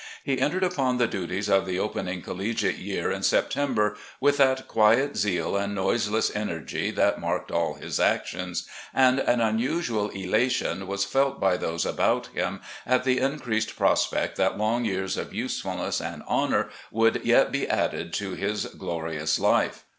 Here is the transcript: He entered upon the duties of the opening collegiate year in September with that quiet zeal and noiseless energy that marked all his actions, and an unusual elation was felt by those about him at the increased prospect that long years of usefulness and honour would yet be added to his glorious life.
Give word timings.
He 0.23 0.39
entered 0.39 0.63
upon 0.63 0.97
the 0.97 1.05
duties 1.05 1.47
of 1.47 1.67
the 1.67 1.77
opening 1.77 2.23
collegiate 2.23 2.77
year 2.79 3.11
in 3.11 3.21
September 3.21 3.95
with 4.19 4.37
that 4.37 4.67
quiet 4.67 5.15
zeal 5.15 5.55
and 5.55 5.75
noiseless 5.75 6.35
energy 6.35 6.89
that 6.89 7.21
marked 7.21 7.51
all 7.51 7.75
his 7.75 7.99
actions, 7.99 8.67
and 8.95 9.19
an 9.19 9.39
unusual 9.41 10.09
elation 10.09 10.87
was 10.87 11.05
felt 11.05 11.39
by 11.39 11.55
those 11.55 11.85
about 11.85 12.29
him 12.33 12.61
at 12.83 13.03
the 13.03 13.19
increased 13.19 13.75
prospect 13.77 14.37
that 14.37 14.57
long 14.57 14.85
years 14.85 15.17
of 15.17 15.35
usefulness 15.35 16.01
and 16.01 16.23
honour 16.23 16.71
would 16.89 17.23
yet 17.23 17.51
be 17.51 17.67
added 17.69 18.11
to 18.13 18.31
his 18.31 18.65
glorious 18.65 19.37
life. 19.37 19.83